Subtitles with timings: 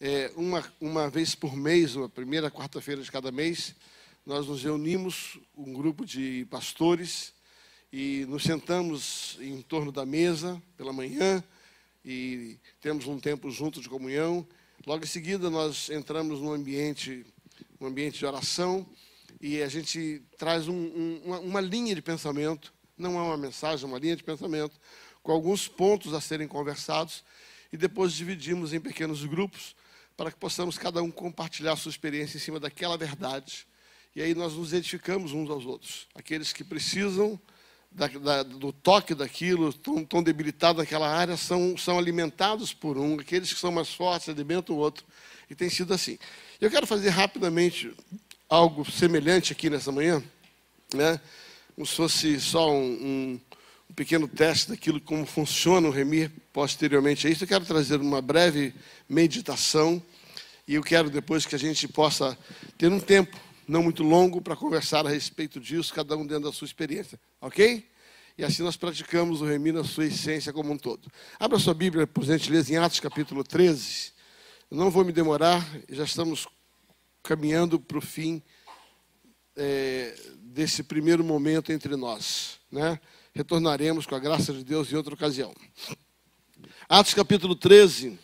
[0.00, 3.74] é, uma, uma vez por mês, uma primeira quarta-feira de cada mês,
[4.24, 7.32] nós nos reunimos, um grupo de pastores,
[7.92, 11.42] e nos sentamos em torno da mesa pela manhã
[12.04, 14.46] e temos um tempo junto de comunhão.
[14.86, 17.24] Logo em seguida, nós entramos num ambiente,
[17.80, 18.86] um ambiente de oração
[19.40, 23.84] e a gente traz um, um, uma, uma linha de pensamento, não é uma mensagem,
[23.84, 24.78] é uma linha de pensamento,
[25.22, 27.24] com alguns pontos a serem conversados
[27.72, 29.74] e depois dividimos em pequenos grupos
[30.18, 33.66] para que possamos cada um compartilhar sua experiência em cima daquela verdade
[34.18, 36.08] e aí nós nos edificamos uns aos outros.
[36.12, 37.38] Aqueles que precisam
[37.88, 43.20] da, da, do toque daquilo, estão, debilitados naquela área, são, são alimentados por um.
[43.20, 45.06] Aqueles que são mais fortes alimentam o outro.
[45.48, 46.18] E tem sido assim.
[46.60, 47.94] Eu quero fazer rapidamente
[48.48, 50.20] algo semelhante aqui nessa manhã,
[50.92, 51.20] né?
[51.76, 53.40] como se fosse só um
[53.98, 57.42] pequeno teste daquilo como funciona o Remir posteriormente a isso.
[57.42, 58.72] Eu quero trazer uma breve
[59.08, 60.00] meditação
[60.68, 62.38] e eu quero depois que a gente possa
[62.78, 66.52] ter um tempo não muito longo para conversar a respeito disso, cada um dentro da
[66.52, 67.84] sua experiência, ok?
[68.38, 71.10] E assim nós praticamos o remi na sua essência como um todo.
[71.36, 74.12] Abra sua Bíblia, por gentileza, em Atos capítulo 13.
[74.70, 76.46] Eu não vou me demorar, já estamos
[77.20, 78.40] caminhando para o fim
[79.56, 82.60] é, desse primeiro momento entre nós.
[82.70, 83.00] Né?
[83.38, 85.54] Retornaremos com a graça de Deus em outra ocasião.
[86.88, 88.18] Atos capítulo 13.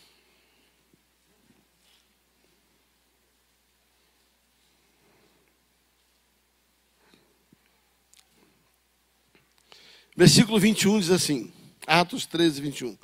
[10.17, 11.53] Versículo 21 diz assim,
[11.87, 12.99] Atos 13, 21.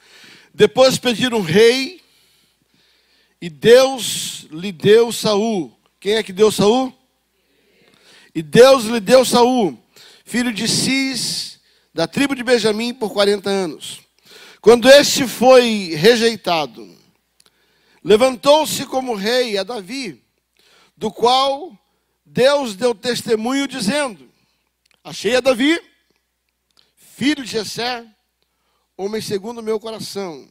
[0.53, 2.03] Depois pediram rei,
[3.41, 5.78] e Deus lhe deu Saul.
[6.00, 6.92] Quem é que deu Saul?
[8.34, 9.81] E Deus lhe deu Saul,
[10.25, 11.50] filho de Cis,
[12.01, 14.01] da tribo de Benjamim, por 40 anos.
[14.62, 16.97] Quando este foi rejeitado,
[18.03, 20.25] levantou-se como rei a Davi,
[20.97, 21.78] do qual
[22.25, 24.33] Deus deu testemunho, dizendo:
[25.05, 25.78] Achei a Davi
[26.97, 28.06] filho de Jessé,
[28.97, 30.49] homem segundo o meu coração,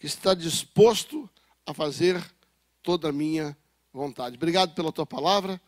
[0.00, 1.28] que está disposto
[1.66, 2.24] a fazer
[2.82, 3.54] toda a minha
[3.92, 4.36] vontade.
[4.36, 5.60] Obrigado pela tua palavra.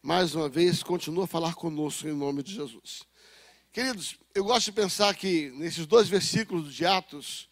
[0.00, 3.02] Mais uma vez, continua a falar conosco em nome de Jesus.
[3.76, 7.46] Queridos, eu gosto de pensar que nesses dois versículos de Atos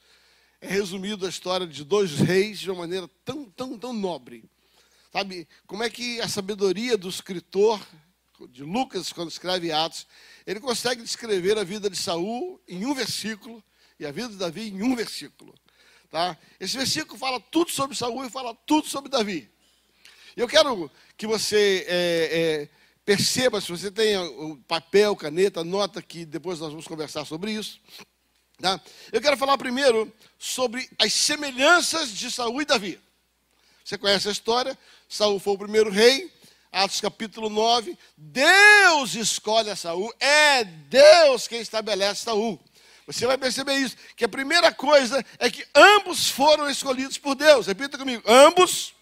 [0.59, 4.43] é resumido a história de dois reis de uma maneira tão, tão, tão nobre.
[5.13, 7.79] Sabe, como é que a sabedoria do escritor
[8.49, 10.07] de Lucas, quando escreve Atos,
[10.47, 13.63] ele consegue descrever a vida de Saul em um versículo
[14.01, 15.55] e a vida de Davi em um versículo.
[16.11, 16.39] Tá?
[16.59, 19.51] Esse versículo fala tudo sobre Saul e fala tudo sobre Davi.
[20.35, 22.69] Eu quero que você é, é,
[23.05, 24.15] perceba, se você tem
[24.67, 27.81] papel, caneta, nota que depois nós vamos conversar sobre isso.
[28.61, 28.81] Tá?
[29.13, 33.01] Eu quero falar primeiro sobre as semelhanças de Saul e Davi.
[33.85, 34.79] Você conhece a história?
[35.09, 36.33] Saul foi o primeiro rei,
[36.73, 42.59] Atos capítulo 9, Deus escolhe a Saul, é Deus quem estabelece Saul.
[43.07, 47.67] Você vai perceber isso, que a primeira coisa é que ambos foram escolhidos por Deus.
[47.67, 48.95] Repita comigo, ambos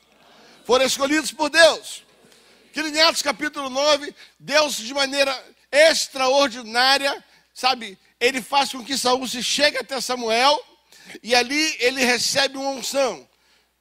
[0.64, 2.01] foram escolhidos por Deus.
[2.72, 5.32] Que em Atos capítulo 9, Deus de maneira
[5.70, 7.22] extraordinária,
[7.52, 10.58] sabe, ele faz com que Saul se chegue até Samuel
[11.22, 13.28] e ali ele recebe uma unção,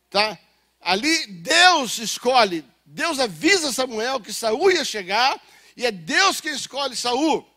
[0.09, 0.37] tá?
[0.81, 5.41] Ali Deus escolhe, Deus avisa Samuel que Saul ia chegar
[5.77, 7.47] e é Deus quem escolhe Saul.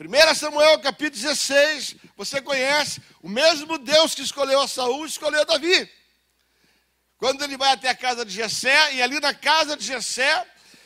[0.00, 5.88] 1 Samuel capítulo 16, você conhece, o mesmo Deus que escolheu a Saul, escolheu Davi.
[7.18, 10.44] Quando ele vai até a casa de Jessé, e ali na casa de Jessé,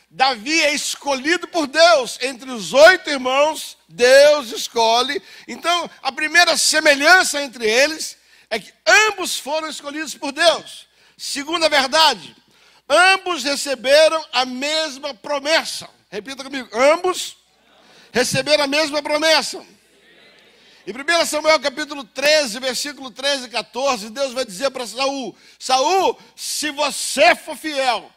[0.09, 2.17] Davi é escolhido por Deus.
[2.21, 5.21] Entre os oito irmãos, Deus escolhe.
[5.47, 8.17] Então, a primeira semelhança entre eles
[8.49, 10.87] é que ambos foram escolhidos por Deus.
[11.17, 12.35] Segunda verdade,
[12.89, 15.89] Ambos receberam a mesma promessa.
[16.09, 17.35] Repita comigo: ambos
[18.11, 19.63] receberam a mesma promessa.
[20.85, 26.17] Em 1 Samuel capítulo 13, versículo 13 e 14, Deus vai dizer para Saul: Saul,
[26.33, 28.09] se você for fiel,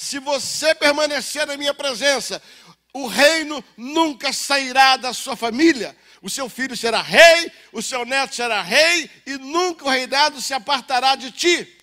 [0.00, 2.40] se você permanecer na minha presença,
[2.94, 5.96] o reino nunca sairá da sua família.
[6.22, 10.54] O seu filho será rei, o seu neto será rei, e nunca o reinado se
[10.54, 11.76] apartará de ti.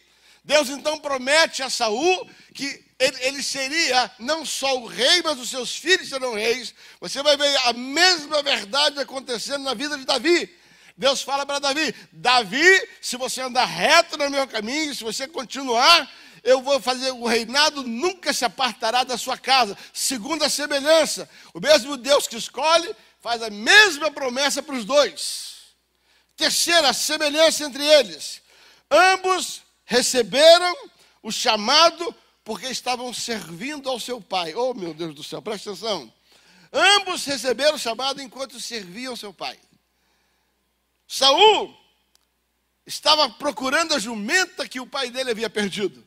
[0.46, 5.50] Deus então promete a Saul que ele, ele, seria não só o rei, mas os
[5.50, 6.74] seus filhos serão reis.
[7.02, 10.50] Você vai ver a mesma verdade acontecendo na vida de Davi.
[10.98, 16.10] Deus fala para Davi: Davi, se você andar reto no meu caminho, se você continuar,
[16.46, 19.76] eu vou fazer o reinado nunca se apartará da sua casa.
[19.92, 25.56] Segundo a semelhança, o mesmo Deus que escolhe faz a mesma promessa para os dois.
[26.38, 28.44] Terceira semelhança entre eles:
[28.92, 30.74] ambos receberam
[31.24, 34.54] o chamado porque estavam servindo ao seu pai.
[34.54, 36.14] Oh, meu Deus do céu, presta atenção.
[36.72, 39.60] Ambos receberam o chamado enquanto serviam seu pai.
[41.08, 41.76] Saul
[42.86, 46.06] estava procurando a jumenta que o pai dele havia perdido.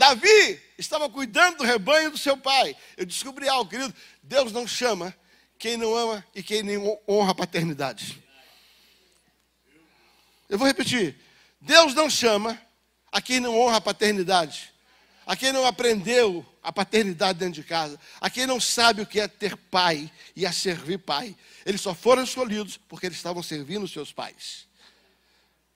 [0.00, 2.74] Davi estava cuidando do rebanho do seu pai.
[2.96, 3.94] Eu descobri algo, querido.
[4.22, 5.14] Deus não chama
[5.58, 8.18] quem não ama e quem nem honra a paternidade.
[10.48, 11.20] Eu vou repetir.
[11.60, 12.58] Deus não chama
[13.12, 14.72] a quem não honra a paternidade,
[15.26, 19.20] a quem não aprendeu a paternidade dentro de casa, a quem não sabe o que
[19.20, 21.36] é ter pai e a servir pai.
[21.66, 24.66] Eles só foram escolhidos porque eles estavam servindo os seus pais.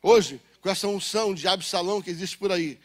[0.00, 2.81] Hoje, com essa unção de Absalão que existe por aí,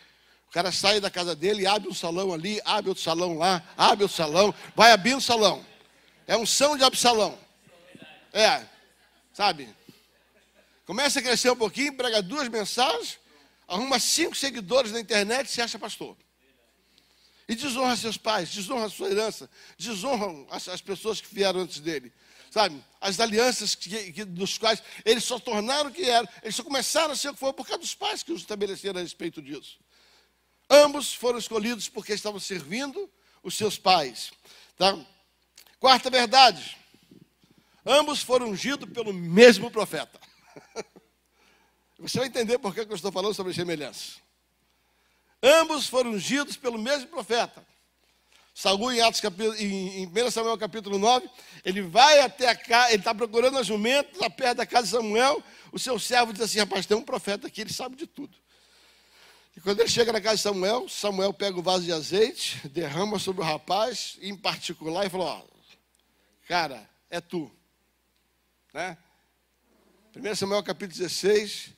[0.49, 4.03] o cara sai da casa dele, abre um salão ali, abre outro salão lá, abre
[4.03, 5.63] outro salão, vai abrindo o salão.
[6.25, 7.37] É unção de Absalão.
[8.33, 8.65] É,
[9.31, 9.69] sabe?
[10.87, 13.19] Começa a crescer um pouquinho, prega duas mensagens,
[13.67, 16.17] arruma cinco seguidores na internet e se acha pastor.
[17.47, 19.47] E desonra seus pais, desonra sua herança,
[19.77, 22.11] desonra as, as pessoas que vieram antes dele.
[22.49, 22.83] Sabe?
[22.99, 27.13] As alianças que, que, dos quais eles só tornaram o que eram, eles só começaram
[27.13, 29.77] a ser o que foi por causa dos pais que os estabeleceram a respeito disso.
[30.69, 33.09] Ambos foram escolhidos porque estavam servindo
[33.41, 34.31] os seus pais.
[34.77, 34.97] Tá?
[35.79, 36.77] Quarta verdade:
[37.85, 40.19] ambos foram ungidos pelo mesmo profeta.
[41.97, 44.19] Você vai entender por que eu estou falando sobre semelhança.
[45.41, 47.65] Ambos foram ungidos pelo mesmo profeta.
[48.53, 49.21] Saul, em, Atos,
[49.57, 51.29] em 1 Samuel capítulo 9,
[51.63, 54.91] ele vai até a casa, ele está procurando a jumenta, está perto da casa de
[54.91, 55.41] Samuel.
[55.71, 58.37] O seu servo diz assim: rapaz, tem um profeta aqui, ele sabe de tudo.
[59.55, 63.19] E quando ele chega na casa de Samuel, Samuel pega o vaso de azeite, derrama
[63.19, 65.43] sobre o rapaz, em particular, e fala: Ó,
[66.47, 67.51] cara, é tu.
[68.73, 68.97] Né?
[70.15, 71.71] 1 Samuel capítulo 16,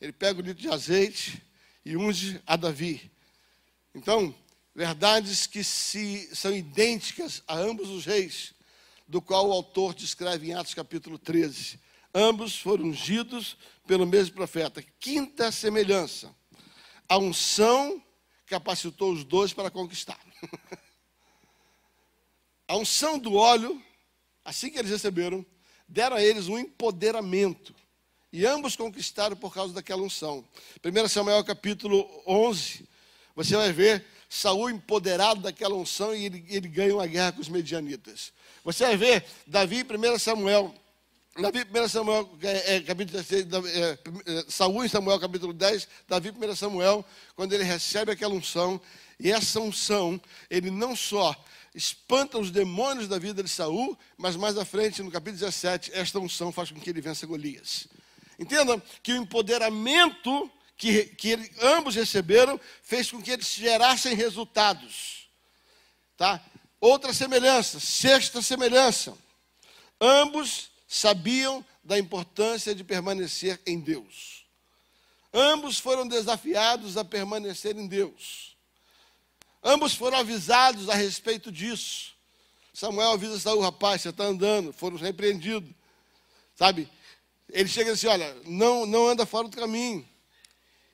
[0.00, 1.42] ele pega o litro de azeite
[1.84, 3.10] e unge a Davi.
[3.94, 4.34] Então,
[4.74, 8.54] verdades que se, são idênticas a ambos os reis,
[9.06, 11.80] do qual o autor descreve em Atos capítulo 13.
[12.14, 13.56] Ambos foram ungidos
[13.86, 14.84] pelo mesmo profeta.
[15.00, 16.34] Quinta semelhança:
[17.08, 18.02] a unção
[18.46, 20.20] capacitou os dois para conquistar.
[22.68, 23.82] a unção do óleo,
[24.44, 25.44] assim que eles receberam,
[25.86, 27.74] deram a eles um empoderamento.
[28.30, 30.44] E ambos conquistaram por causa daquela unção.
[30.84, 32.86] 1 Samuel capítulo 11,
[33.34, 37.48] você vai ver Saul empoderado daquela unção e ele, ele ganha uma guerra com os
[37.48, 38.32] medianitas.
[38.62, 40.74] Você vai ver Davi, 1 Samuel,
[41.40, 46.32] Davi, 1 Samuel, é, é, capítulo 16, é, é, Saul em Samuel, capítulo 10, Davi,
[46.32, 47.04] 1 Samuel,
[47.36, 48.80] quando ele recebe aquela unção,
[49.20, 50.20] e essa unção,
[50.50, 51.36] ele não só
[51.72, 56.18] espanta os demônios da vida de Saul, mas mais à frente, no capítulo 17, esta
[56.18, 57.86] unção faz com que ele vença Golias.
[58.36, 65.28] Entenda que o empoderamento que, que ele, ambos receberam fez com que eles gerassem resultados.
[66.16, 66.44] Tá?
[66.80, 69.16] Outra semelhança, sexta semelhança.
[70.00, 74.46] Ambos sabiam da importância de permanecer em Deus.
[75.32, 78.56] Ambos foram desafiados a permanecer em Deus.
[79.62, 82.14] Ambos foram avisados a respeito disso.
[82.72, 85.70] Samuel avisa Saul, rapaz, você está andando, foram repreendidos.
[86.56, 86.88] Sabe?
[87.50, 90.08] Ele chega assim: olha, não, não anda fora do caminho.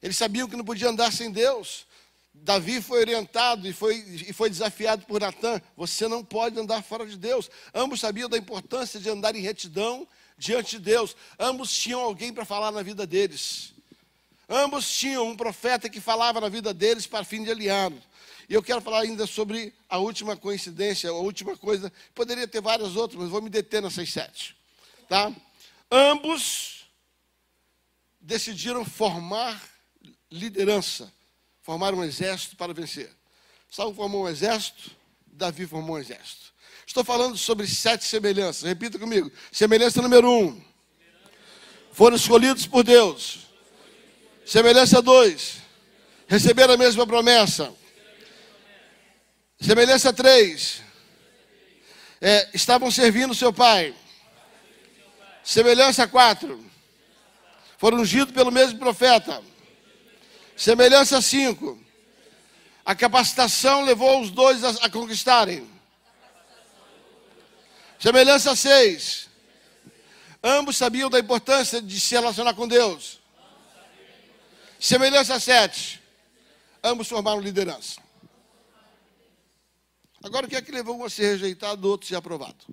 [0.02, 1.86] Eles sabiam que não podia andar sem Deus.
[2.34, 7.06] Davi foi orientado e foi, e foi desafiado por Natan: você não pode andar fora
[7.06, 7.48] de Deus.
[7.72, 10.06] Ambos sabiam da importância de andar em retidão
[10.36, 11.16] diante de Deus.
[11.38, 13.72] Ambos tinham alguém para falar na vida deles.
[14.48, 18.00] Ambos tinham um profeta que falava na vida deles para fim de aliado.
[18.48, 21.90] E eu quero falar ainda sobre a última coincidência, a última coisa.
[22.14, 24.54] Poderia ter várias outras, mas vou me deter nessas sete.
[25.08, 25.32] Tá?
[25.90, 26.84] Ambos
[28.20, 29.62] decidiram formar
[30.30, 31.12] liderança,
[31.64, 33.10] formar um exército para vencer.
[33.70, 34.90] Saul formou um exército,
[35.26, 36.52] Davi formou um exército.
[36.86, 38.62] Estou falando sobre sete semelhanças.
[38.62, 39.32] Repita comigo.
[39.50, 40.62] Semelhança número um.
[41.90, 43.48] Foram escolhidos por Deus.
[44.44, 45.62] Semelhança dois.
[46.28, 47.72] Receberam a mesma promessa.
[49.58, 50.82] Semelhança três.
[52.20, 53.94] É, estavam servindo seu pai.
[55.42, 56.62] Semelhança 4.
[57.76, 59.42] Foram ungidos pelo mesmo profeta.
[60.56, 61.82] Semelhança 5.
[62.84, 65.68] A capacitação levou os dois a, a conquistarem.
[67.98, 69.28] Semelhança 6.
[70.42, 73.20] Ambos sabiam da importância de se relacionar com Deus.
[74.78, 76.02] Semelhança 7.
[76.82, 78.02] Ambos formaram liderança.
[80.22, 82.64] Agora, o que é que levou um a ser rejeitado, outro a ser aprovado?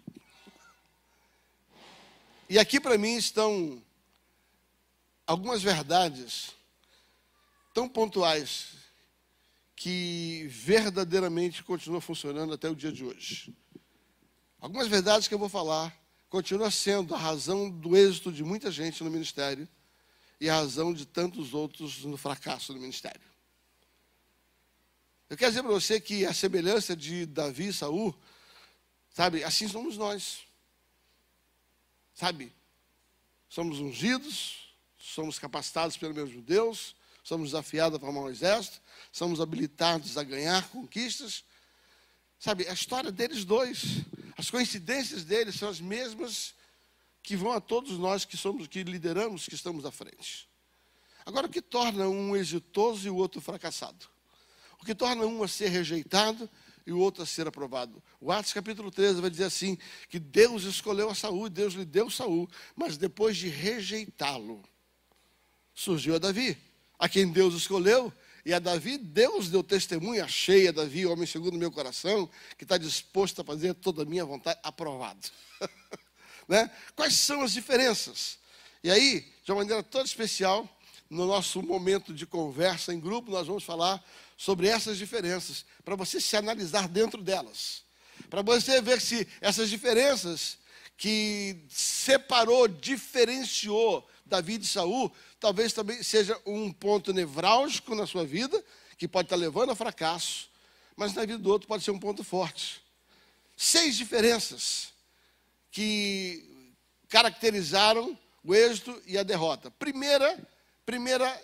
[2.50, 3.82] E aqui para mim estão
[5.26, 6.54] algumas verdades
[7.74, 8.82] tão pontuais
[9.76, 13.56] que verdadeiramente continua funcionando até o dia de hoje.
[14.60, 15.96] Algumas verdades que eu vou falar
[16.30, 19.68] continua sendo a razão do êxito de muita gente no ministério
[20.40, 23.22] e a razão de tantos outros no fracasso do ministério.
[25.30, 28.14] Eu quero dizer para você que a semelhança de Davi e Saul,
[29.10, 30.42] sabe, assim somos nós.
[32.14, 32.54] Sabe?
[33.50, 40.18] Somos ungidos, somos capacitados pelo mesmo Deus, somos desafiados a formar um exército, somos habilitados
[40.18, 41.44] a ganhar conquistas.
[42.40, 44.04] Sabe, a história deles dois,
[44.38, 46.56] as coincidências deles são as mesmas
[47.22, 50.50] que vão a todos nós que somos, que lideramos, que estamos à frente.
[51.26, 54.08] Agora, o que torna um exitoso e o outro fracassado?
[54.80, 56.50] O que torna um a ser rejeitado
[56.86, 58.02] e o outro a ser aprovado.
[58.20, 59.78] O Atos capítulo 13 vai dizer assim:
[60.10, 64.64] que Deus escolheu a Saúl, Deus lhe deu Saúl, mas depois de rejeitá-lo,
[65.74, 66.58] surgiu a Davi,
[67.02, 68.14] a quem Deus escolheu,
[68.46, 72.78] e a Davi, Deus deu testemunha cheia, Davi, homem segundo o meu coração, que está
[72.78, 75.28] disposto a fazer toda a minha vontade, aprovado.
[76.48, 76.70] né?
[76.96, 78.38] Quais são as diferenças?
[78.84, 80.70] E aí, de uma maneira toda especial,
[81.10, 84.04] no nosso momento de conversa em grupo, nós vamos falar
[84.38, 87.82] sobre essas diferenças, para você se analisar dentro delas.
[88.30, 90.60] Para você ver se essas diferenças
[90.96, 98.64] que separou, diferenciou Davi de Saul, talvez também seja um ponto nevrálgico na sua vida,
[98.96, 100.48] que pode estar levando ao fracasso,
[100.96, 102.80] mas na vida do outro pode ser um ponto forte.
[103.58, 104.94] Seis diferenças
[105.72, 106.48] que
[107.10, 109.72] caracterizaram o êxito e a derrota.
[109.72, 110.40] Primeira,
[110.86, 111.42] primeira,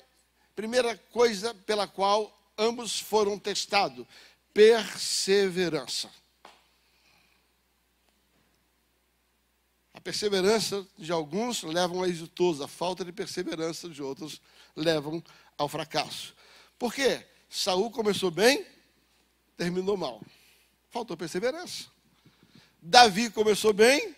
[0.56, 4.06] primeira coisa pela qual ambos foram testados.
[4.54, 6.10] Perseverança.
[10.08, 14.42] Perseverança de alguns leva ao exitoso, a falta de perseverança de outros
[14.74, 15.22] levam
[15.58, 16.34] ao fracasso.
[16.80, 17.26] Por quê?
[17.50, 18.66] Saul começou bem,
[19.58, 20.22] terminou mal.
[20.90, 21.88] Faltou perseverança.
[22.82, 24.16] Davi começou bem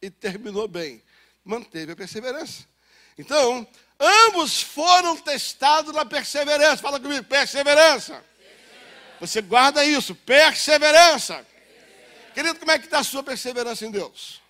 [0.00, 1.02] e terminou bem.
[1.44, 2.64] Manteve a perseverança.
[3.18, 3.66] Então,
[3.98, 6.82] Ambos foram testados na perseverança.
[6.82, 8.24] Fala comigo, perseverança.
[9.20, 11.44] Você guarda isso, perseverança.
[12.34, 14.43] Querido, como é que está a sua perseverança em Deus?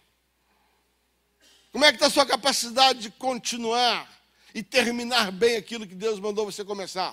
[1.75, 4.09] Como é que está a sua capacidade de continuar
[4.55, 7.13] e terminar bem aquilo que Deus mandou você começar?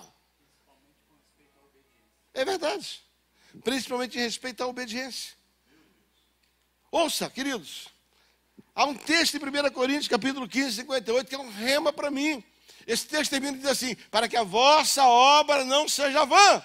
[2.31, 3.01] É verdade.
[3.63, 5.33] Principalmente em respeito à obediência.
[6.91, 7.87] Ouça, queridos.
[8.75, 12.43] Há um texto em 1 Coríntios, capítulo 15, 58, que é um rema para mim.
[12.85, 16.63] Esse texto termina e diz assim: para que a vossa obra não seja vã.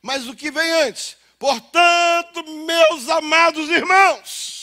[0.00, 1.18] Mas o que vem antes?
[1.38, 4.61] Portanto, meus amados irmãos,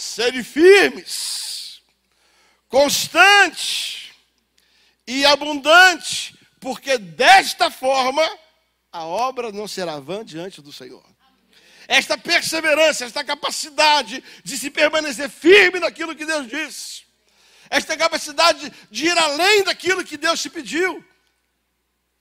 [0.00, 1.82] sede firmes,
[2.68, 4.10] constantes
[5.06, 8.22] e abundantes, porque desta forma
[8.92, 11.04] a obra não será vã diante do Senhor
[11.90, 17.02] esta perseverança, esta capacidade de se permanecer firme naquilo que Deus disse,
[17.68, 21.04] esta capacidade de ir além daquilo que Deus te pediu,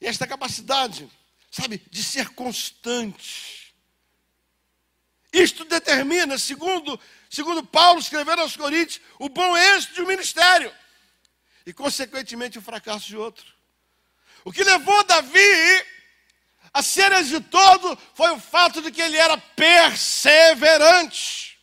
[0.02, 1.08] e esta capacidade,
[1.52, 3.59] sabe, de ser constante.
[5.32, 10.74] Isto determina, segundo, segundo Paulo escrevendo aos Coríntios, o bom êxito de um ministério
[11.66, 13.46] e, consequentemente, o fracasso de outro.
[14.44, 15.86] O que levou Davi
[16.74, 16.82] a
[17.22, 21.60] de todo foi o fato de que ele era perseverante.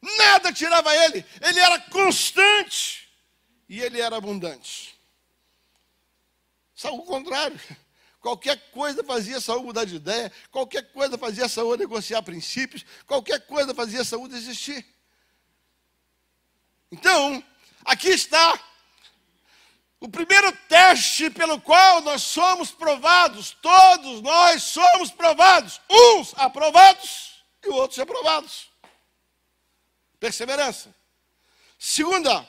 [0.00, 3.08] Nada tirava ele, ele era constante
[3.68, 4.98] e ele era abundante.
[6.74, 7.60] Saul, o contrário.
[8.20, 13.74] Qualquer coisa fazia Saul mudar de ideia, qualquer coisa fazia Saul negociar princípios, qualquer coisa
[13.74, 14.86] fazia Saul desistir.
[16.92, 17.42] Então,
[17.84, 18.60] aqui está
[19.98, 27.68] o primeiro teste pelo qual nós somos provados, todos nós somos provados, uns aprovados e
[27.68, 28.70] outros reprovados.
[30.18, 30.94] Perseverança.
[31.78, 32.46] Segunda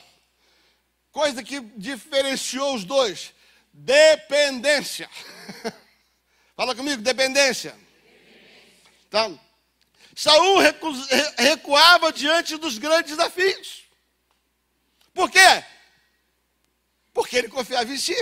[1.12, 3.34] coisa que diferenciou os dois,
[3.74, 5.10] dependência.
[6.56, 7.76] Fala comigo, dependência.
[9.10, 9.30] Tá?
[10.16, 10.60] Saul
[11.38, 13.84] recuava diante dos grandes desafios.
[15.14, 15.64] Por quê?
[17.14, 18.16] Porque ele confiava em si.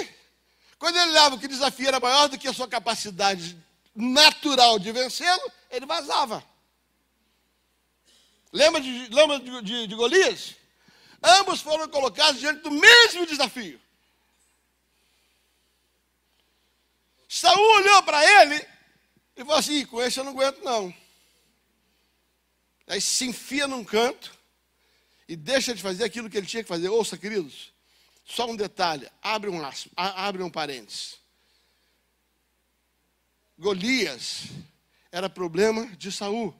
[0.77, 3.57] Quando ele olhava que o desafio era maior do que a sua capacidade
[3.93, 6.43] natural de vencê-lo, ele vazava.
[8.51, 10.55] Lembra de, lembra de, de, de Golias?
[11.21, 13.79] Ambos foram colocados diante do mesmo desafio.
[17.31, 18.67] Saul olhou para ele
[19.37, 20.91] e falou assim: com esse eu não aguento, não.
[22.87, 24.35] Aí se enfia num canto
[25.27, 26.89] e deixa de fazer aquilo que ele tinha que fazer.
[26.89, 27.71] Ouça, queridos,
[28.25, 31.19] Só um detalhe, abre um, laço, abre um parênteses.
[33.59, 34.45] Golias
[35.11, 36.55] era problema de Saul.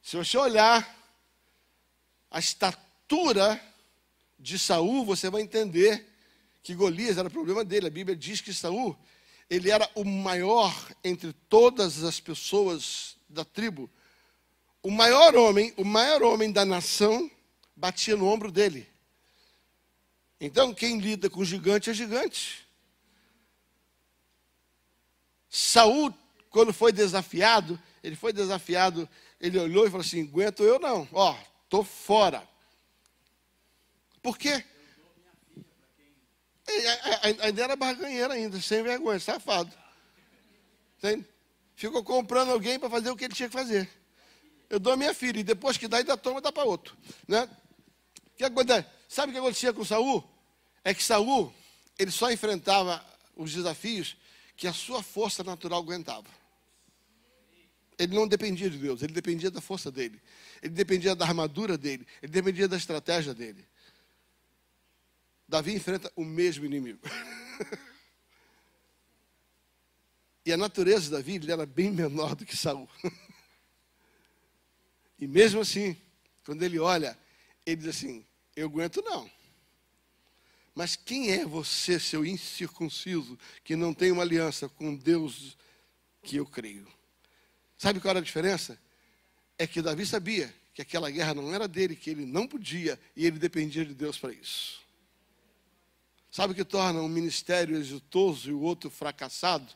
[0.00, 0.96] Se você olhar
[2.30, 3.60] a estatura
[4.38, 6.11] de Saul, você vai entender
[6.62, 7.88] que Golias era problema dele.
[7.88, 8.96] A Bíblia diz que Saul,
[9.50, 13.90] ele era o maior entre todas as pessoas da tribo.
[14.82, 17.30] O maior homem, o maior homem da nação,
[17.74, 18.88] batia no ombro dele.
[20.40, 22.66] Então, quem lida com gigante é gigante.
[25.48, 26.12] Saul,
[26.50, 29.08] quando foi desafiado, ele foi desafiado,
[29.40, 32.48] ele olhou e falou assim: aguento eu não, ó, estou fora.
[34.22, 34.64] Por quê?
[37.40, 39.72] Ainda era barganheiro ainda, sem vergonha, safado.
[40.98, 41.26] Entende?
[41.74, 43.88] Ficou comprando alguém para fazer o que ele tinha que fazer.
[44.70, 46.96] Eu dou a minha filha, e depois que dá, ainda toma, dá para outro.
[47.26, 47.48] Né?
[48.36, 48.88] Que acontece?
[49.08, 50.24] Sabe o que acontecia com Saul?
[50.84, 51.52] É que Saul,
[51.98, 53.04] ele só enfrentava
[53.36, 54.16] os desafios
[54.56, 56.28] que a sua força natural aguentava.
[57.98, 60.20] Ele não dependia de Deus, ele dependia da força dele.
[60.62, 63.64] Ele dependia da armadura dele, ele dependia da estratégia dele.
[65.52, 66.98] Davi enfrenta o mesmo inimigo.
[70.46, 72.88] e a natureza de Davi era bem menor do que Saul.
[75.20, 75.94] e mesmo assim,
[76.42, 77.18] quando ele olha,
[77.66, 78.24] ele diz assim:
[78.56, 79.30] Eu aguento não.
[80.74, 85.58] Mas quem é você, seu incircunciso, que não tem uma aliança com Deus
[86.22, 86.88] que eu creio?
[87.76, 88.80] Sabe qual era a diferença?
[89.58, 93.26] É que Davi sabia que aquela guerra não era dele, que ele não podia e
[93.26, 94.81] ele dependia de Deus para isso.
[96.32, 99.70] Sabe o que torna um ministério exitoso e o outro fracassado?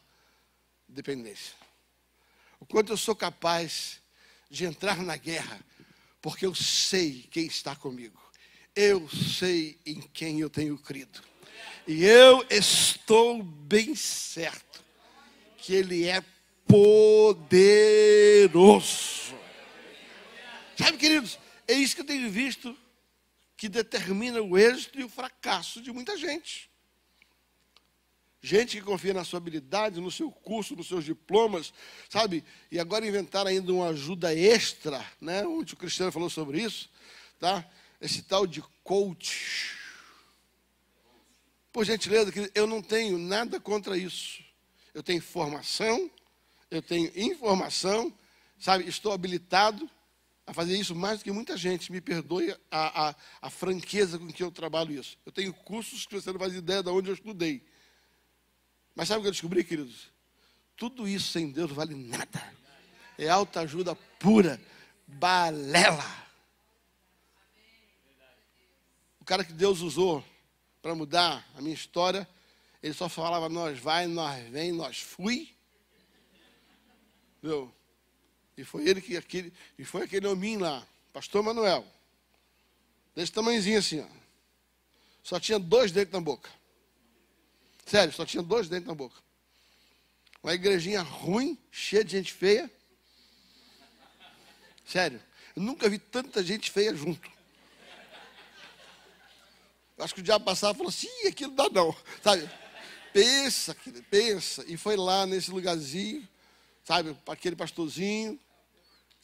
[0.88, 1.52] Dependência.
[2.58, 4.00] O quanto eu sou capaz
[4.48, 5.60] de entrar na guerra,
[6.22, 8.18] porque eu sei quem está comigo.
[8.74, 11.22] Eu sei em quem eu tenho crido.
[11.86, 14.82] E eu estou bem certo
[15.58, 16.24] que Ele é
[16.66, 17.66] poderoso.
[20.74, 21.38] Sabe, queridos,
[21.68, 22.74] é isso que eu tenho visto
[23.56, 26.70] que determina o êxito e o fracasso de muita gente.
[28.42, 31.72] Gente que confia na sua habilidade, no seu curso, nos seus diplomas,
[32.08, 32.44] sabe?
[32.70, 35.44] E agora inventaram ainda uma ajuda extra, né?
[35.46, 36.88] Onde o Cristiano falou sobre isso,
[37.40, 37.68] tá?
[38.00, 39.74] Esse tal de coach.
[41.72, 44.44] Por gentileza, eu não tenho nada contra isso.
[44.94, 46.10] Eu tenho formação,
[46.70, 48.16] eu tenho informação,
[48.58, 48.88] sabe?
[48.88, 49.90] Estou habilitado,
[50.46, 51.90] a fazer isso mais do que muita gente.
[51.90, 55.18] Me perdoe a, a, a, franqueza com que eu trabalho isso.
[55.26, 57.66] Eu tenho cursos que você não faz ideia de onde eu estudei.
[58.94, 60.10] Mas sabe o que eu descobri, queridos?
[60.76, 62.54] Tudo isso sem Deus vale nada.
[63.18, 64.60] É alta ajuda pura,
[65.06, 66.26] balela.
[69.20, 70.24] O cara que Deus usou
[70.80, 72.28] para mudar a minha história,
[72.82, 75.54] ele só falava nós vai, nós vem, nós fui.
[77.38, 77.75] Entendeu?
[78.56, 81.86] E foi ele que aquele, e foi aquele hominho lá, pastor Manuel.
[83.14, 84.06] Desse tamanhozinho assim, ó.
[85.22, 86.48] Só tinha dois dentes na boca.
[87.84, 89.16] Sério, só tinha dois dentes na boca.
[90.42, 92.70] Uma igrejinha ruim, cheia de gente feia.
[94.86, 95.20] Sério,
[95.54, 97.28] eu nunca vi tanta gente feia junto.
[99.98, 101.94] Acho que o diabo passava e falou assim, aquilo dá não.
[102.22, 102.48] Sabe?
[103.12, 103.74] Pensa,
[104.10, 104.64] pensa.
[104.68, 106.28] E foi lá nesse lugarzinho,
[106.84, 108.38] sabe, aquele pastorzinho,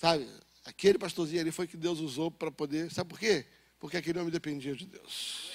[0.03, 0.29] Sabe?
[0.65, 2.91] Aquele pastorzinho ali foi que Deus usou para poder.
[2.91, 3.47] Sabe por quê?
[3.79, 5.53] Porque aquele homem dependia de Deus.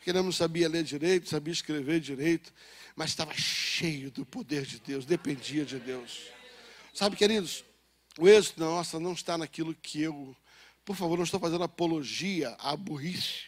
[0.00, 2.54] Aquele homem não sabia ler direito, sabia escrever direito,
[2.94, 6.28] mas estava cheio do poder de Deus, dependia de Deus.
[6.94, 7.64] Sabe, queridos,
[8.16, 10.36] o êxito nossa não está naquilo que eu.
[10.84, 13.46] Por favor, não estou fazendo apologia à burrice.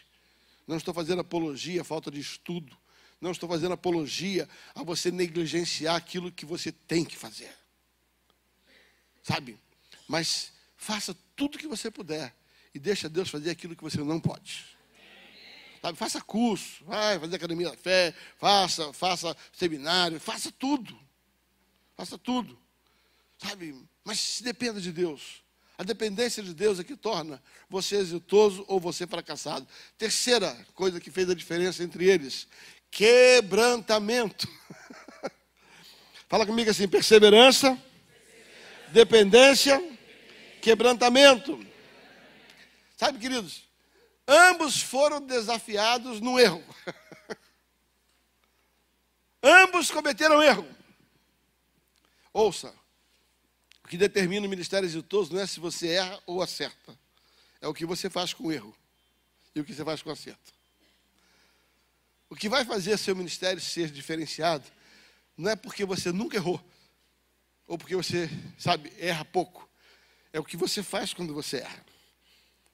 [0.67, 2.77] Não estou fazendo apologia à falta de estudo.
[3.21, 7.55] Não estou fazendo apologia a você negligenciar aquilo que você tem que fazer.
[9.23, 9.57] Sabe?
[10.11, 12.35] Mas faça tudo o que você puder
[12.75, 14.65] e deixa Deus fazer aquilo que você não pode.
[15.81, 20.99] Sabe, faça curso, vai fazer academia da fé, faça, faça seminário, faça tudo.
[21.95, 22.59] Faça tudo.
[23.37, 23.73] Sabe?
[24.03, 25.41] Mas dependa de Deus.
[25.77, 29.65] A dependência de Deus é que torna você exitoso ou você fracassado.
[29.97, 32.49] Terceira coisa que fez a diferença entre eles:
[32.91, 34.45] quebrantamento.
[36.27, 37.81] Fala comigo assim: perseverança,
[38.89, 39.90] dependência
[40.61, 41.65] quebrantamento.
[42.95, 43.67] Sabe, queridos,
[44.27, 46.63] ambos foram desafiados no erro.
[49.41, 50.67] ambos cometeram erro.
[52.31, 52.73] Ouça,
[53.83, 56.97] o que determina o ministério exitoso não é se você erra ou acerta,
[57.59, 58.75] é o que você faz com o erro.
[59.53, 60.53] e o que você faz com acerto.
[62.29, 64.65] O que vai fazer seu ministério ser diferenciado
[65.35, 66.63] não é porque você nunca errou,
[67.67, 69.70] ou porque você, sabe, erra pouco.
[70.33, 71.85] É o que você faz quando você erra.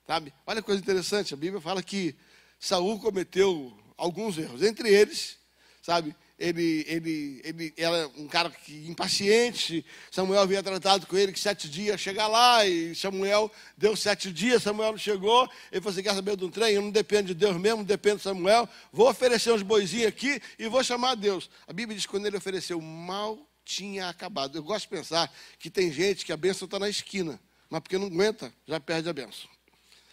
[0.06, 0.34] Sabe?
[0.46, 2.16] Olha que coisa interessante, a Bíblia fala que
[2.60, 5.38] Saul cometeu alguns erros, entre eles,
[5.82, 9.84] sabe, ele, ele, ele era um cara que, impaciente.
[10.12, 14.62] Samuel havia tratado com ele que sete dias chegar lá, e Samuel deu sete dias,
[14.62, 15.50] Samuel não chegou.
[15.72, 16.76] Ele falou assim: quer saber de um trem?
[16.76, 18.70] Eu não dependo de Deus mesmo, dependo de Samuel.
[18.92, 21.50] Vou oferecer uns boizinhos aqui e vou chamar Deus.
[21.68, 24.58] A Bíblia diz que quando ele ofereceu, mal tinha acabado.
[24.58, 27.40] Eu gosto de pensar que tem gente que a bênção está na esquina,
[27.70, 29.50] mas porque não aguenta, já perde a bênção.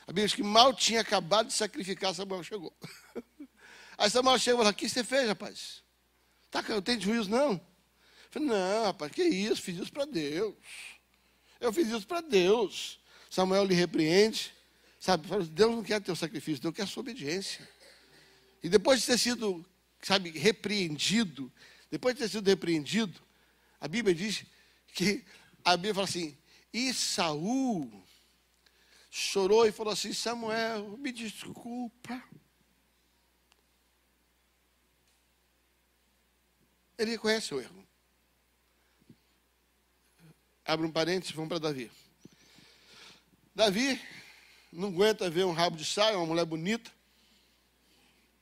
[0.07, 2.77] A Bíblia diz que mal tinha acabado de sacrificar, Samuel chegou.
[3.97, 5.83] Aí Samuel chegou e falou: O que você fez, rapaz?
[6.51, 7.53] Tá, eu tenho juízo, não?
[7.53, 7.61] Eu
[8.31, 9.63] falei, não, rapaz, que isso?
[9.63, 10.55] Fiz isso para Deus.
[11.61, 13.01] Eu fiz isso para Deus.
[13.31, 14.53] Samuel lhe repreende.
[15.01, 17.69] Sabe, Deus não quer teu sacrifício, Deus quer a sua obediência.
[18.63, 19.65] E depois de ter sido,
[20.03, 21.53] sabe, repreendido,
[21.91, 23.21] depois de ter sido repreendido,
[23.79, 24.45] a Bíblia diz
[24.95, 25.23] que
[25.63, 26.35] a Bíblia fala assim,
[26.75, 28.05] e Saul
[29.09, 32.21] chorou e falou assim, Samuel, me desculpa.
[36.99, 37.87] Ele reconhece o erro.
[40.65, 41.93] Abre um parênteses, vamos para Davi.
[43.55, 44.01] Davi
[44.73, 46.91] não aguenta ver um rabo de saia, uma mulher bonita,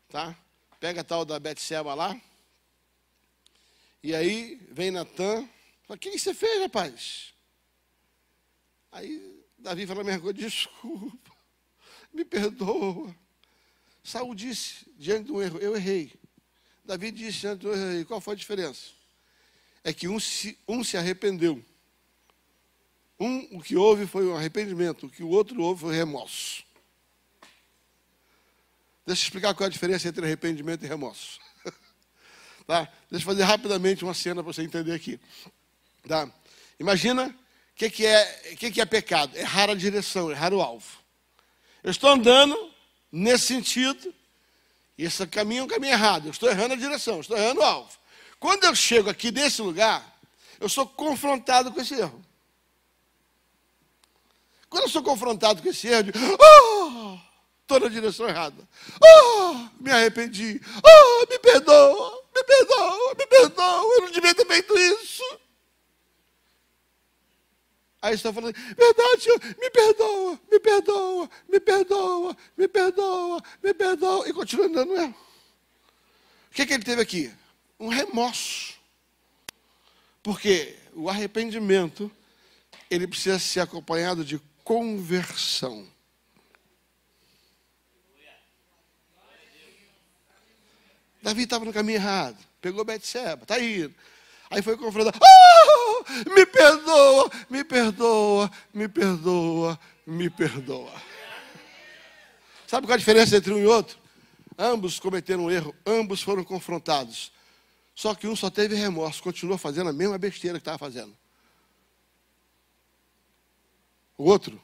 [0.08, 0.34] tá?
[0.80, 2.18] Pega a tal da Betseba lá.
[4.02, 5.46] E aí vem Natan,
[5.82, 7.32] fala: "O que você fez, rapaz?"
[8.92, 11.32] Aí Davi "Minha coisa, desculpa.
[12.12, 13.14] Me perdoa."
[14.04, 16.12] Saul disse diante do erro: "Eu errei."
[16.84, 18.90] Davi disse antes do rei, qual foi a diferença?
[19.84, 21.64] É que um se, um se arrependeu.
[23.18, 26.64] Um, o que houve foi um arrependimento, o que o outro houve foi remorso.
[29.06, 31.40] Deixa eu explicar qual é a diferença entre arrependimento e remorso.
[32.66, 32.84] tá?
[33.10, 35.20] Deixa eu fazer rapidamente uma cena para você entender aqui.
[36.06, 36.32] Tá?
[36.80, 37.36] Imagina
[37.82, 38.24] que, que, é,
[38.56, 39.36] que, que é pecado?
[39.36, 40.86] Errar a direção, errar o alvo.
[41.82, 42.70] Eu estou andando
[43.10, 44.14] nesse sentido,
[44.96, 46.26] e esse caminho é um caminho errado.
[46.26, 47.90] Eu estou errando a direção, estou errando o alvo.
[48.38, 50.16] Quando eu chego aqui nesse lugar,
[50.60, 52.24] eu sou confrontado com esse erro.
[54.68, 57.18] Quando eu sou confrontado com esse erro, eu digo, oh,
[57.62, 58.68] estou na direção errada.
[59.02, 60.60] Oh, me arrependi.
[60.84, 63.94] Oh, me perdoa, me perdoa, me perdoa.
[63.94, 65.41] Eu não devia ter feito isso.
[68.02, 74.28] Aí está falando, verdade, Senhor, me perdoa, me perdoa, me perdoa, me perdoa, me perdoa.
[74.28, 75.14] E continua andando mesmo.
[76.50, 77.32] O que, que ele teve aqui?
[77.78, 78.74] Um remorso.
[80.20, 82.10] Porque o arrependimento,
[82.90, 85.88] ele precisa ser acompanhado de conversão.
[91.22, 92.36] Davi estava no caminho errado.
[92.60, 93.94] Pegou Betseba, está indo.
[94.52, 95.18] Aí foi confrontado.
[95.18, 100.92] Oh, me perdoa, me perdoa, me perdoa, me perdoa.
[102.66, 103.98] Sabe qual a diferença entre um e outro?
[104.58, 107.32] Ambos cometeram um erro, ambos foram confrontados.
[107.94, 111.16] Só que um só teve remorso, continuou fazendo a mesma besteira que estava fazendo.
[114.18, 114.60] O outro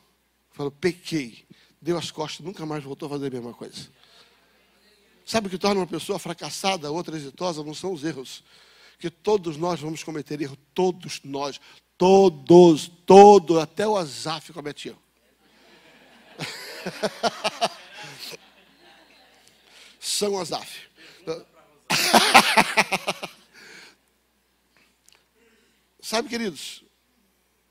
[0.52, 1.46] falou: pequei,
[1.80, 3.88] deu as costas, nunca mais voltou a fazer a mesma coisa.
[5.24, 7.64] Sabe o que torna uma pessoa fracassada, outra exitosa?
[7.64, 8.44] Não são os erros,
[8.98, 11.60] que todos nós vamos cometer erro, todos nós,
[11.96, 15.00] todos, todos, até o Azaf comete erro.
[20.00, 20.88] São Azaf.
[26.00, 26.82] Sabe, queridos,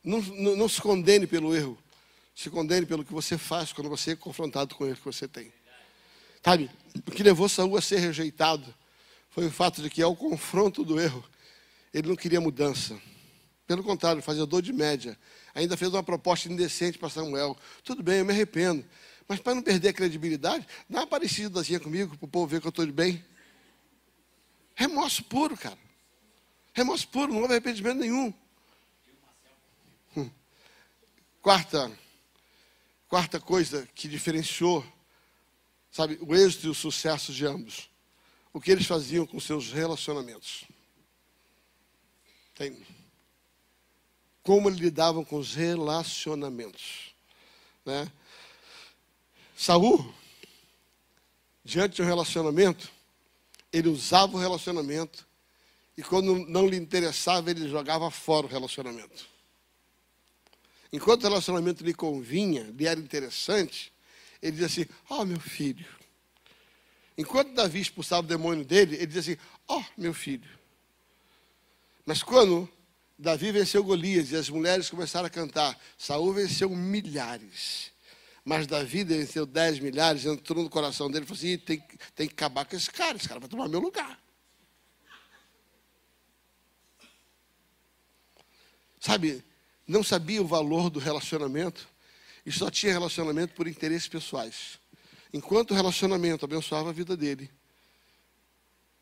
[0.04, 1.78] não, não, não, se condene pelo erro,
[2.36, 5.28] se condene pelo que você faz quando você é confrontado com o erro que você
[5.28, 5.52] tem.
[6.44, 6.70] Sabe,
[7.06, 8.74] o que levou Saul a ser rejeitado
[9.38, 11.24] foi o fato de que, ao confronto do erro,
[11.94, 13.00] ele não queria mudança.
[13.68, 15.16] Pelo contrário, fazia dor de média.
[15.54, 17.56] Ainda fez uma proposta indecente para Samuel.
[17.84, 18.84] Tudo bem, eu me arrependo.
[19.28, 22.62] Mas para não perder a credibilidade, dá uma parecida assim comigo, para o povo ver
[22.62, 23.24] que eu estou de bem.
[24.74, 25.78] Remorso puro, cara.
[26.74, 28.34] Remorso puro, não houve arrependimento nenhum.
[30.16, 30.32] Hum.
[31.44, 31.92] Quarta,
[33.08, 34.84] quarta coisa que diferenciou,
[35.92, 37.88] sabe, o êxito e o sucesso de ambos
[38.58, 40.64] o que eles faziam com seus relacionamentos.
[42.56, 42.76] Tem.
[44.42, 47.14] Como eles lidavam com os relacionamentos.
[47.86, 48.12] Né?
[49.56, 50.12] Saul,
[51.64, 52.92] diante de um relacionamento,
[53.72, 55.28] ele usava o relacionamento
[55.96, 59.28] e quando não lhe interessava, ele jogava fora o relacionamento.
[60.92, 63.94] Enquanto o relacionamento lhe convinha, lhe era interessante,
[64.42, 65.97] ele diz assim: Ó oh, meu filho.
[67.18, 70.48] Enquanto Davi expulsava o demônio dele, ele diz assim: Ó oh, meu filho.
[72.06, 72.70] Mas quando
[73.18, 77.92] Davi venceu Golias e as mulheres começaram a cantar, Saul venceu milhares.
[78.46, 81.84] Mas Davi venceu dez milhares, entrou no coração dele e falou assim: tem,
[82.16, 84.20] tem que acabar com esse cara, esse cara vai tomar meu lugar.
[89.00, 89.44] Sabe,
[89.88, 91.88] não sabia o valor do relacionamento
[92.46, 94.80] e só tinha relacionamento por interesses pessoais.
[95.34, 97.52] Enquanto o relacionamento abençoava a vida dele,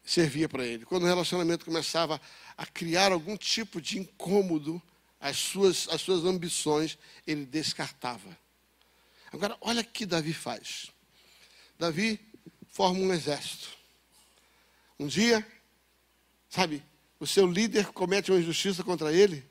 [0.03, 0.85] servia para ele.
[0.85, 2.21] Quando o relacionamento começava
[2.57, 4.81] a criar algum tipo de incômodo
[5.19, 8.37] às suas, às suas ambições, ele descartava.
[9.31, 10.91] Agora, olha o que Davi faz.
[11.77, 12.19] Davi
[12.69, 13.69] forma um exército.
[14.99, 15.45] Um dia,
[16.49, 16.83] sabe,
[17.19, 19.43] o seu líder comete uma injustiça contra ele.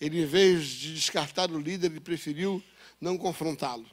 [0.00, 2.62] Ele, em vez de descartar o líder, ele preferiu
[3.00, 3.88] não confrontá-lo.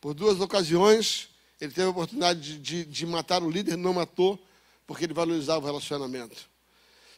[0.00, 4.42] Por duas ocasiões, ele teve a oportunidade de, de, de matar o líder, não matou,
[4.86, 6.48] porque ele valorizava o relacionamento.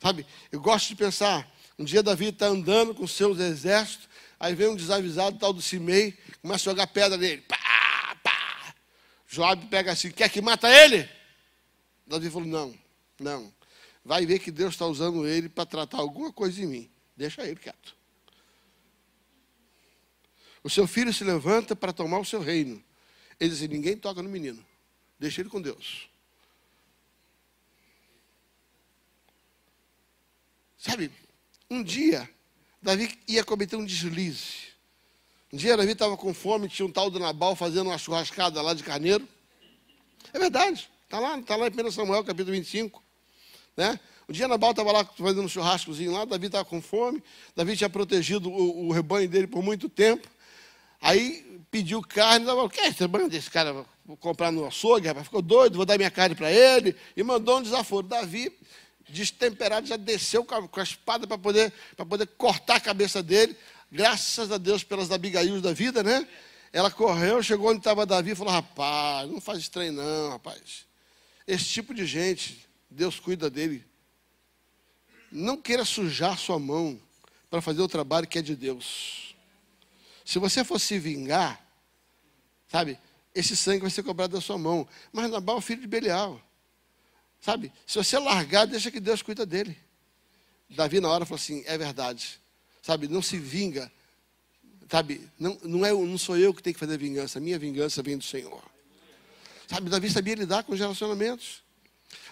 [0.00, 4.68] Sabe, eu gosto de pensar, um dia Davi está andando com seus exércitos, aí vem
[4.68, 7.42] um desavisado tal do Simei, começa a jogar pedra nele.
[7.42, 7.58] Pá,
[8.22, 8.74] pá.
[9.26, 11.08] Joab pega assim, quer que mata ele?
[12.06, 12.74] Davi falou, não,
[13.18, 13.52] não.
[14.04, 16.90] Vai ver que Deus está usando ele para tratar alguma coisa em mim.
[17.16, 17.96] Deixa ele quieto.
[20.62, 22.82] O seu filho se levanta para tomar o seu reino.
[23.40, 24.64] Ele diz assim, ninguém toca no menino.
[25.18, 26.08] Deixa ele com Deus.
[30.78, 31.10] Sabe,
[31.68, 32.28] um dia,
[32.80, 34.68] Davi ia cometer um deslize.
[35.52, 38.74] Um dia, Davi estava com fome, tinha um tal do Nabal fazendo uma churrascada lá
[38.74, 39.26] de carneiro.
[40.32, 43.02] É verdade, está lá, tá lá em 1 Samuel, capítulo 25.
[43.76, 43.98] Né?
[44.28, 47.22] Um dia, Nabal estava lá fazendo um churrascozinho lá, Davi estava com fome,
[47.56, 50.28] Davi tinha protegido o, o, rebanho dele por muito tempo.
[51.00, 53.84] Aí pediu carne, falou, quer esse rebanho desse cara
[54.20, 55.26] comprar no açougue, rapaz?
[55.26, 56.96] Ficou doido, vou dar minha carne para ele.
[57.16, 58.06] E mandou um desaforo.
[58.06, 58.52] Davi
[59.08, 61.72] destemperado, já desceu com a, com a espada para poder,
[62.08, 63.56] poder cortar a cabeça dele.
[63.90, 66.26] Graças a Deus pelas Abigail da vida, né?
[66.72, 70.86] Ela correu, chegou onde estava Davi e falou: Rapaz, não faz estranho, não, rapaz.
[71.46, 73.84] Esse tipo de gente, Deus cuida dele.
[75.32, 77.00] Não queira sujar sua mão
[77.50, 79.27] para fazer o trabalho que é de Deus.
[80.28, 81.58] Se você for se vingar,
[82.70, 82.98] sabe,
[83.34, 84.86] esse sangue vai ser cobrado da sua mão.
[85.10, 86.38] Mas Nabal é filho de Belial.
[87.40, 87.72] Sabe?
[87.86, 89.74] Se você largar, deixa que Deus cuida dele.
[90.68, 92.38] Davi, na hora, falou assim: é verdade.
[92.82, 93.08] Sabe?
[93.08, 93.90] Não se vinga.
[94.90, 95.26] Sabe?
[95.38, 97.40] Não, não, é, não sou eu que tenho que fazer vingança.
[97.40, 98.62] Minha vingança vem do Senhor.
[99.66, 99.88] Sabe?
[99.88, 101.62] Davi sabia lidar com os relacionamentos.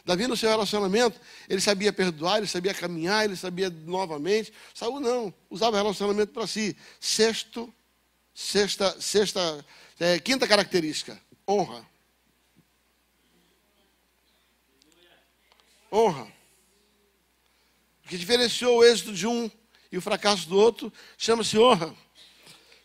[0.05, 4.53] Davi, no seu relacionamento, ele sabia perdoar, ele sabia caminhar, ele sabia novamente.
[4.75, 6.77] Saul não, usava relacionamento para si.
[7.01, 7.73] Sexto,
[8.37, 9.65] sexta, sexta,
[9.99, 11.19] é, quinta característica:
[11.49, 11.89] honra.
[15.91, 16.31] honra.
[18.05, 19.51] O que diferenciou o êxito de um
[19.91, 21.97] e o fracasso do outro chama-se honra.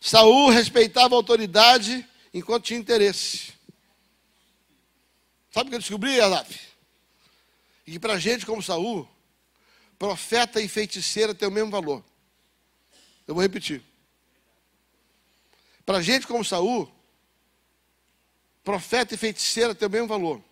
[0.00, 3.52] Saul respeitava a autoridade enquanto tinha interesse.
[5.50, 6.16] Sabe o que eu descobri?
[7.86, 9.06] E que para gente como Saul,
[9.98, 12.02] profeta e feiticeira têm o mesmo valor.
[13.26, 13.91] Eu vou repetir.
[15.84, 16.90] Para gente como Saul,
[18.62, 20.42] profeta e feiticeira têm o mesmo valor.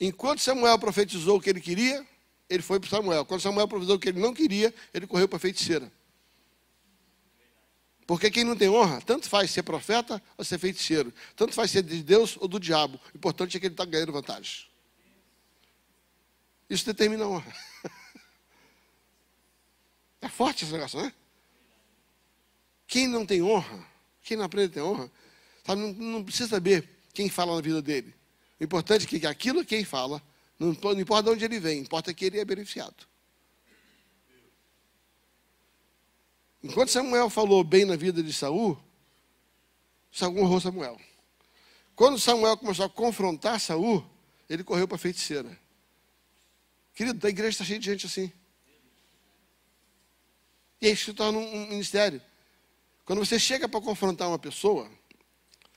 [0.00, 2.06] Enquanto Samuel profetizou o que ele queria,
[2.48, 3.24] ele foi para Samuel.
[3.24, 5.90] Quando Samuel profetizou o que ele não queria, ele correu para a feiticeira.
[8.06, 11.12] Porque quem não tem honra, tanto faz ser profeta ou ser feiticeiro.
[11.34, 13.00] Tanto faz ser de Deus ou do diabo.
[13.14, 14.66] O importante é que ele está ganhando vantagem.
[16.68, 17.54] Isso determina a honra.
[20.20, 21.12] É forte esse negócio, né?
[22.86, 23.86] Quem não tem honra,
[24.24, 25.10] quem não aprende a ter honra,
[25.64, 28.12] sabe, não, não precisa saber quem fala na vida dele.
[28.58, 30.20] O importante é que aquilo que ele fala,
[30.58, 33.06] não importa de onde ele vem, importa que ele é beneficiado.
[36.62, 38.82] Enquanto Samuel falou bem na vida de Saul,
[40.10, 40.98] Saul honrou Samuel.
[41.94, 44.04] Quando Samuel começou a confrontar Saul,
[44.48, 45.60] ele correu para a feiticeira.
[46.94, 48.32] Querido, a igreja está cheia de gente assim.
[50.80, 52.22] E aí se torna um ministério.
[53.04, 54.90] Quando você chega para confrontar uma pessoa,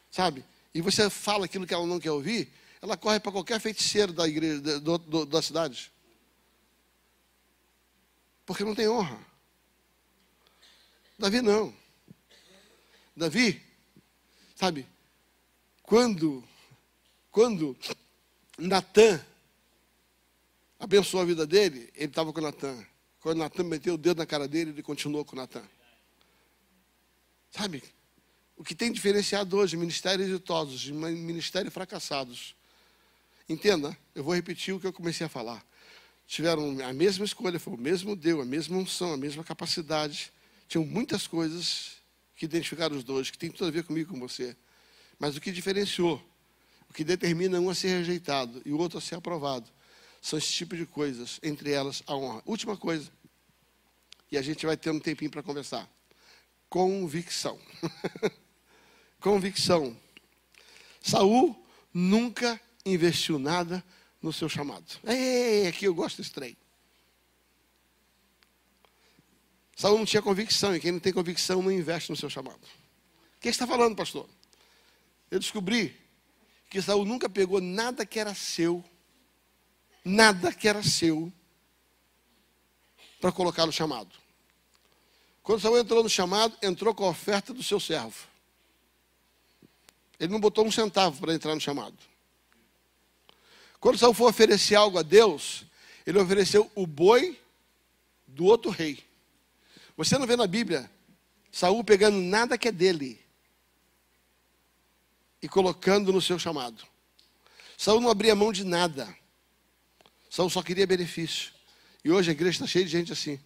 [0.09, 4.13] sabe, e você fala aquilo que ela não quer ouvir, ela corre para qualquer feiticeiro
[4.13, 5.91] da igreja, do, do, da cidade.
[8.45, 9.19] Porque não tem honra.
[11.19, 11.73] Davi não.
[13.15, 13.61] Davi,
[14.55, 14.87] sabe,
[15.81, 16.43] quando,
[17.31, 17.75] quando
[18.57, 19.19] Natan
[20.79, 22.85] abençoou a vida dele, ele estava com Natan.
[23.19, 25.67] Quando Natan meteu o dedo na cara dele, ele continuou com Natan.
[27.51, 27.83] Sabe?
[28.55, 32.55] O que tem diferenciado hoje ministérios exitosos de ministérios fracassados.
[33.47, 35.63] Entenda, eu vou repetir o que eu comecei a falar.
[36.25, 40.33] Tiveram a mesma escolha, foi o mesmo Deus, a mesma unção, a mesma capacidade.
[40.67, 41.97] Tinham muitas coisas
[42.35, 44.55] que identificaram os dois, que tem tudo a ver comigo e com você.
[45.17, 46.21] Mas o que diferenciou,
[46.89, 49.69] o que determina um a ser rejeitado e o outro a ser aprovado,
[50.21, 52.41] são esse tipo de coisas, entre elas a honra.
[52.45, 53.09] Última coisa,
[54.31, 55.89] e a gente vai ter um tempinho para conversar.
[56.69, 57.59] Convicção.
[59.19, 59.97] Convicção.
[61.01, 61.55] Saul
[61.93, 63.83] nunca investiu nada
[64.21, 64.85] no seu chamado.
[65.03, 66.57] Ei, aqui eu gosto desse trem.
[69.75, 72.65] Saul não tinha convicção, e quem não tem convicção não investe no seu chamado.
[73.37, 74.27] O que está falando, pastor?
[75.29, 75.95] Eu descobri
[76.69, 78.83] que Saul nunca pegou nada que era seu,
[80.03, 81.31] nada que era seu,
[83.21, 84.15] para colocar no chamado.
[85.47, 88.27] Quando Saul entrou no chamado, entrou com a oferta do seu servo.
[90.19, 91.95] Ele não botou um centavo para entrar no chamado.
[93.79, 95.63] Quando Saul foi oferecer algo a Deus,
[96.05, 97.39] ele ofereceu o boi
[98.27, 99.01] do outro rei.
[99.95, 100.91] Você não vê na Bíblia
[101.49, 103.17] Saul pegando nada que é dele
[105.41, 106.85] e colocando no seu chamado.
[107.77, 109.17] Saul não abria mão de nada.
[110.29, 111.53] Saul só queria benefício.
[112.03, 113.39] E hoje a igreja está cheia de gente assim.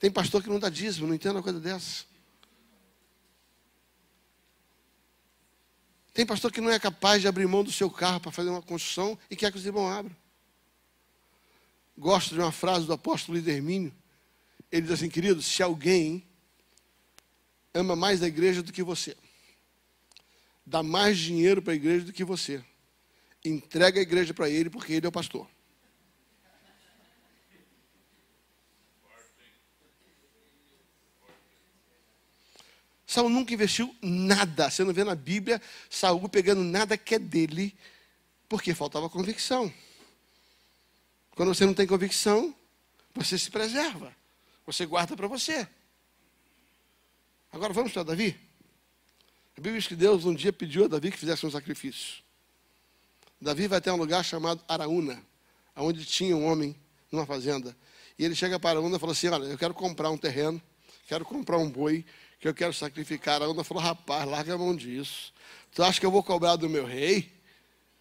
[0.00, 2.06] Tem pastor que não dá dízimo, não entende uma coisa dessa.
[6.14, 8.62] Tem pastor que não é capaz de abrir mão do seu carro para fazer uma
[8.62, 10.16] construção e quer que os irmãos abram.
[11.96, 13.94] Gosto de uma frase do apóstolo Lidermínio.
[14.72, 16.26] Ele diz assim, querido, se alguém
[17.74, 19.14] ama mais a igreja do que você,
[20.64, 22.64] dá mais dinheiro para a igreja do que você,
[23.44, 25.46] entrega a igreja para ele porque ele é o pastor.
[33.10, 34.70] Saul nunca investiu nada.
[34.70, 37.76] Você não vê na Bíblia Saul pegando nada que é dele,
[38.48, 39.72] porque faltava convicção.
[41.34, 42.54] Quando você não tem convicção,
[43.12, 44.14] você se preserva.
[44.64, 45.66] Você guarda para você.
[47.50, 48.38] Agora vamos para Davi.
[49.58, 52.22] A Bíblia diz que Deus um dia pediu a Davi que fizesse um sacrifício.
[53.40, 55.20] Davi vai até um lugar chamado Araúna,
[55.74, 56.76] onde tinha um homem
[57.10, 57.76] numa fazenda.
[58.16, 60.62] E ele chega para Araúna e fala assim: Olha, eu quero comprar um terreno,
[61.08, 62.04] quero comprar um boi,
[62.40, 63.42] que eu quero sacrificar.
[63.42, 65.32] A Ana falou, rapaz, larga a mão disso.
[65.72, 67.30] Tu acha que eu vou cobrar do meu rei?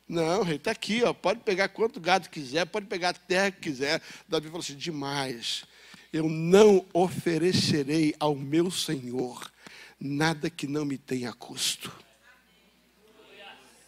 [0.08, 3.60] Não, rei está aqui, ó, pode pegar quanto gado quiser, pode pegar a terra que
[3.60, 4.02] quiser.
[4.28, 5.66] Davi falou assim: demais.
[6.12, 9.52] Eu não oferecerei ao meu Senhor
[10.00, 11.96] nada que não me tenha custo.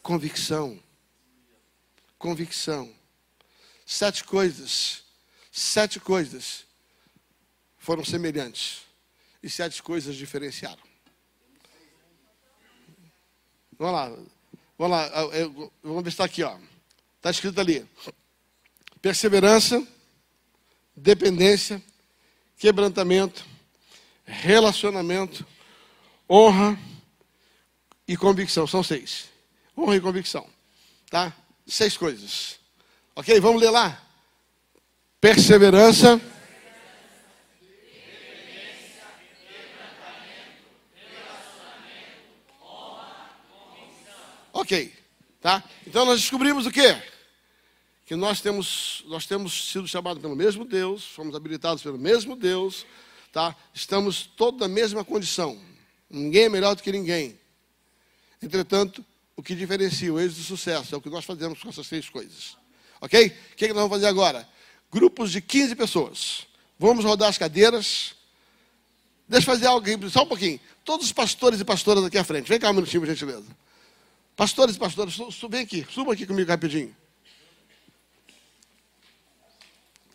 [0.04, 0.80] Convicção.
[2.20, 2.94] Convicção.
[3.84, 5.04] Sete coisas.
[5.52, 6.66] Sete coisas
[7.80, 8.91] foram semelhantes
[9.44, 10.82] e sete coisas diferenciaram.
[13.78, 14.10] Vamos lá.
[14.78, 15.10] Vamos lá.
[15.84, 16.42] Vamos ver se está aqui.
[17.18, 17.88] Está escrito ali.
[19.02, 19.86] Perseverança,
[20.96, 21.82] dependência,
[22.58, 23.44] quebrantamento,
[24.24, 25.46] relacionamento,
[26.30, 26.78] honra
[28.08, 28.68] e convicção.
[28.68, 29.30] São seis.
[29.76, 30.48] Honra e convicção.
[31.10, 31.36] Tá?
[31.66, 32.60] Seis coisas.
[33.16, 33.40] Ok?
[33.40, 34.00] Vamos ler lá.
[35.20, 36.22] Perseverança
[44.62, 44.94] Ok,
[45.42, 45.64] tá?
[45.88, 46.96] Então nós descobrimos o quê?
[48.06, 52.86] Que nós temos, nós temos sido chamados pelo mesmo Deus, fomos habilitados pelo mesmo Deus,
[53.34, 53.56] tá?
[53.74, 55.60] Estamos todos na mesma condição.
[56.08, 57.40] Ninguém é melhor do que ninguém.
[58.40, 59.04] Entretanto,
[59.36, 62.08] o que diferencia o êxito do sucesso é o que nós fazemos com essas três
[62.08, 62.56] coisas.
[63.02, 63.36] Ok?
[63.54, 64.48] O que, é que nós vamos fazer agora?
[64.92, 66.46] Grupos de 15 pessoas.
[66.78, 68.14] Vamos rodar as cadeiras.
[69.28, 70.60] Deixa eu fazer algo aqui, só um pouquinho.
[70.86, 72.48] Todos os pastores e pastoras aqui à frente.
[72.48, 73.48] Vem cá um minutinho, por gentileza.
[74.42, 75.16] Pastores e pastoras,
[75.52, 76.96] vem aqui, suba aqui comigo rapidinho.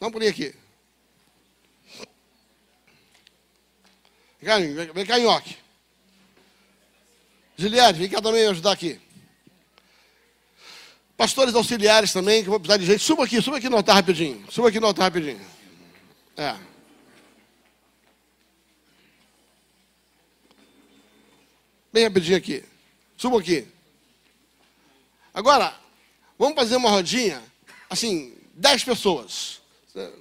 [0.01, 0.53] Vamos por aqui.
[4.41, 4.59] Vem cá,
[4.93, 5.57] vem, cá Nhoque.
[7.57, 9.01] Giliade, vem cá também ajudar aqui.
[11.17, 13.05] Pastores auxiliares também, que vou precisar de gente.
[13.05, 14.45] Suba aqui, suba aqui no altar rapidinho.
[14.51, 15.41] Suba aqui no altar rapidinho.
[16.37, 16.57] É.
[21.93, 22.65] Bem rapidinho aqui.
[23.17, 23.76] Suba aqui.
[25.37, 25.75] Agora,
[26.39, 27.43] vamos fazer uma rodinha,
[27.91, 29.61] assim, dez pessoas.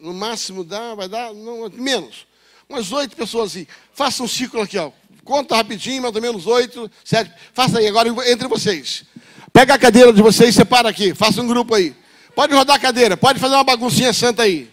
[0.02, 2.28] No máximo dá, vai dar, não, menos.
[2.68, 3.66] Umas oito pessoas assim.
[3.94, 4.92] Faça um ciclo aqui, ó.
[5.24, 7.32] Conta rapidinho, mais ou menos oito, sete.
[7.54, 9.06] Faça aí, agora entre vocês.
[9.54, 11.16] Pega a cadeira de vocês e separa aqui.
[11.16, 11.96] Faça um grupo aí.
[12.36, 14.70] Pode rodar a cadeira, pode fazer uma baguncinha santa aí.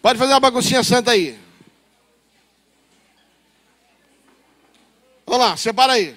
[0.00, 1.36] Pode fazer uma baguncinha santa aí.
[5.26, 6.14] Vamos lá, separa aí.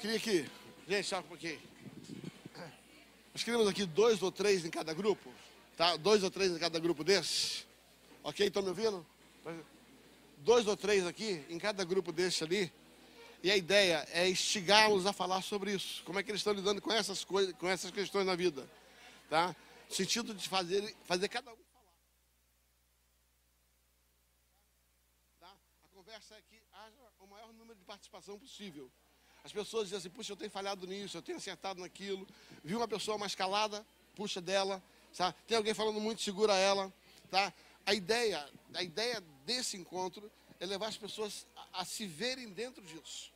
[0.00, 0.50] Queria que.
[0.88, 1.60] Gente, só um pouquinho.
[3.32, 5.32] Nós queremos aqui dois ou três em cada grupo.
[5.76, 5.96] Tá?
[5.96, 7.64] Dois ou três em cada grupo desse.
[8.24, 8.46] Ok?
[8.46, 9.06] Estão me ouvindo?
[10.38, 12.72] Dois ou três aqui, em cada grupo desse ali.
[13.42, 16.02] E a ideia é instigá-los a falar sobre isso.
[16.04, 18.68] Como é que eles estão lidando com essas coisas, com essas questões na vida.
[19.28, 19.54] Tá?
[19.88, 21.94] No sentido de fazer, fazer cada um falar.
[25.40, 25.56] Tá?
[25.84, 28.90] A conversa é que haja o maior número de participação possível.
[29.44, 32.26] As pessoas dizem assim, puxa, eu tenho falhado nisso, eu tenho acertado naquilo.
[32.62, 33.84] Viu uma pessoa mais calada,
[34.14, 34.82] puxa dela.
[35.16, 35.32] Tá?
[35.46, 36.92] Tem alguém falando muito, segura ela.
[37.30, 37.52] Tá?
[37.86, 42.84] A ideia, a ideia desse encontro é levar as pessoas a, a se verem dentro
[42.84, 43.32] disso.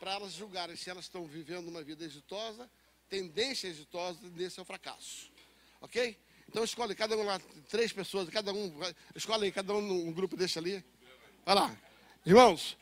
[0.00, 2.68] Para elas julgarem se elas estão vivendo uma vida exitosa,
[3.08, 5.30] tendência exitosa, tendência ao fracasso.
[5.80, 6.18] Ok?
[6.48, 8.72] Então escolhe cada um lá, três pessoas, cada um,
[9.14, 10.84] escolhe cada um num grupo desse ali.
[11.44, 11.76] Vai lá.
[12.24, 12.76] Irmãos,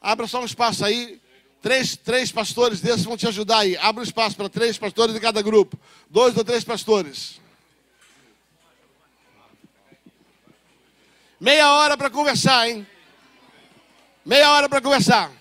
[0.00, 1.20] abra só um espaço aí.
[1.64, 3.74] Três, três pastores desses vão te ajudar aí.
[3.78, 5.80] Abra um espaço para três pastores de cada grupo.
[6.10, 7.40] Dois ou três pastores.
[11.40, 12.86] Meia hora para conversar, hein?
[14.26, 15.32] Meia hora para conversar.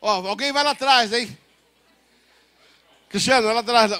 [0.00, 1.36] Ó, alguém vai lá atrás, hein?
[3.08, 3.90] Cristiano, vai lá atrás.